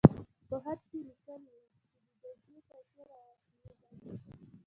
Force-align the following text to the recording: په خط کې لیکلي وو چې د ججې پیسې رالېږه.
په 0.47 0.55
خط 0.63 0.79
کې 0.89 0.99
لیکلي 1.07 1.51
وو 1.55 1.67
چې 1.73 1.89
د 2.21 2.25
ججې 2.43 2.59
پیسې 2.69 3.01
رالېږه. 3.09 4.11